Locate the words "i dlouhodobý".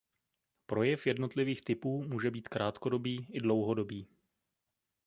3.31-4.07